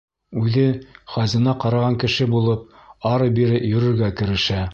[0.43, 0.63] Үҙе,
[1.15, 2.65] хазина ҡараған кеше булып,
[3.13, 4.65] ары-бире йөрөргә керешә.